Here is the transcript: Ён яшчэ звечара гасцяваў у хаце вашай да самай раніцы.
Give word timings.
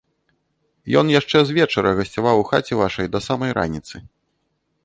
Ён 1.01 1.05
яшчэ 1.19 1.37
звечара 1.49 1.91
гасцяваў 1.99 2.35
у 2.45 2.47
хаце 2.53 2.73
вашай 2.83 3.05
да 3.17 3.25
самай 3.27 3.51
раніцы. 3.59 3.95